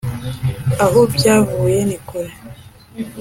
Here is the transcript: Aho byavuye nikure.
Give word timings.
Aho 0.85 0.99
byavuye 1.15 1.77
nikure. 1.89 2.31